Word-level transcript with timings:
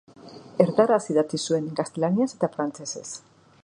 Erdaraz 0.65 0.99
idatzi 1.15 1.41
zuen: 1.43 1.69
gaztelaniaz 1.83 2.31
eta 2.39 2.53
frantsesez. 2.57 3.09